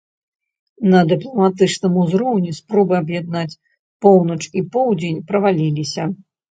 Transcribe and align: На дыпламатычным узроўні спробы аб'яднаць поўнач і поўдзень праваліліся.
На 0.93 1.01
дыпламатычным 1.11 1.93
узроўні 2.05 2.51
спробы 2.61 2.93
аб'яднаць 3.03 3.59
поўнач 4.09 4.43
і 4.57 4.69
поўдзень 4.77 5.25
праваліліся. 5.31 6.13